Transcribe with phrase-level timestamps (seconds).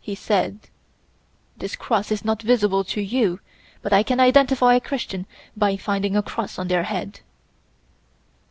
[0.00, 0.70] He said,
[1.58, 3.40] 'This cross is not visible to you,
[3.82, 7.20] but I can identify a Christian by finding a cross on the head.'